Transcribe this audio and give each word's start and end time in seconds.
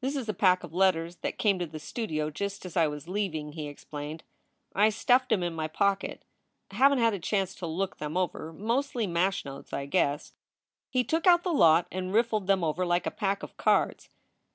"This 0.00 0.16
is 0.16 0.26
a 0.30 0.32
pack 0.32 0.64
of 0.64 0.72
letters 0.72 1.16
that 1.16 1.36
came 1.36 1.58
to 1.58 1.66
the 1.66 1.78
studio 1.78 2.30
just 2.30 2.64
as 2.64 2.74
I 2.74 2.86
was 2.86 3.06
leaving," 3.06 3.52
he 3.52 3.68
explained. 3.68 4.24
"I 4.74 4.88
stuffed 4.88 5.30
em 5.30 5.42
in 5.42 5.52
my 5.54 5.68
pocket. 5.68 6.24
Haven 6.70 6.96
t 6.96 7.04
had 7.04 7.12
a 7.12 7.18
chance 7.18 7.54
to 7.56 7.66
look 7.66 7.98
them 7.98 8.16
over. 8.16 8.50
Mostly 8.50 9.06
mash 9.06 9.44
notes, 9.44 9.74
I 9.74 9.84
guess." 9.84 10.32
He 10.88 11.04
took 11.04 11.26
out 11.26 11.42
the 11.42 11.52
lot 11.52 11.86
and 11.92 12.14
riffled 12.14 12.46
them 12.46 12.64
over 12.64 12.86
like 12.86 13.04
a 13.04 13.10
pack 13.10 13.42
of 13.42 13.58
cards. 13.58 14.08